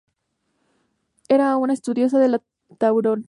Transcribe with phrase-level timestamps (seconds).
[0.01, 0.09] Jean
[1.29, 2.39] Cau era un entusiasta de la
[2.79, 3.19] tauromaquia.